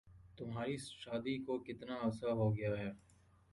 [0.37, 2.91] تمہاری شادی کو کتنا عرصہ ہو گیا ہے؟